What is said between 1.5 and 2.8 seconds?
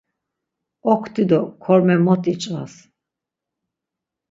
korme mot iç̌vas.